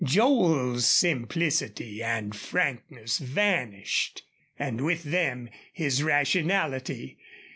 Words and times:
Joel's 0.03 0.87
simplicity 0.87 2.01
and 2.01 2.35
frankness 2.35 3.19
vanished, 3.19 4.23
and 4.57 4.83
with 4.83 5.03
them 5.03 5.47
his 5.73 6.01
rationality. 6.01 7.19